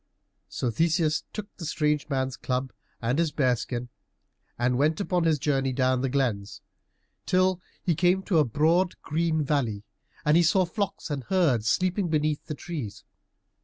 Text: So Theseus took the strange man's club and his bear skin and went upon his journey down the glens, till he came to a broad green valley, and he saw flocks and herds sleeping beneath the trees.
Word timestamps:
So 0.49 0.71
Theseus 0.71 1.25
took 1.31 1.55
the 1.57 1.65
strange 1.65 2.09
man's 2.09 2.35
club 2.35 2.73
and 3.03 3.19
his 3.19 3.31
bear 3.31 3.55
skin 3.55 3.89
and 4.57 4.79
went 4.79 4.99
upon 4.99 5.25
his 5.25 5.37
journey 5.37 5.71
down 5.73 6.01
the 6.01 6.09
glens, 6.09 6.61
till 7.27 7.61
he 7.83 7.93
came 7.93 8.23
to 8.23 8.39
a 8.39 8.43
broad 8.43 8.95
green 9.03 9.43
valley, 9.43 9.83
and 10.25 10.35
he 10.35 10.41
saw 10.41 10.65
flocks 10.65 11.11
and 11.11 11.25
herds 11.25 11.67
sleeping 11.67 12.07
beneath 12.09 12.43
the 12.47 12.55
trees. 12.55 13.03